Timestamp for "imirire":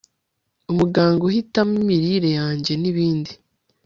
1.81-2.29